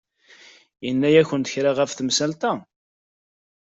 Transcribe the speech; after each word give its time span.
Yenna-yakent 0.85 1.51
kra 1.53 1.71
ɣef 1.73 1.91
temsalt-a? 1.93 2.51